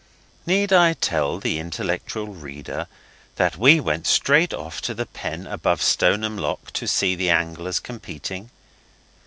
Need 0.47 0.73
I 0.73 0.93
tell 0.93 1.37
the 1.37 1.59
intellectual 1.59 2.29
reader 2.29 2.87
that 3.35 3.55
we 3.57 3.79
went 3.79 4.07
straight 4.07 4.51
off 4.51 4.81
to 4.81 4.95
the 4.95 5.05
pen 5.05 5.45
above 5.45 5.79
Stoneham 5.83 6.39
Lock 6.39 6.73
to 6.73 6.87
see 6.87 7.13
the 7.13 7.29
anglers 7.29 7.79
competing? 7.79 8.49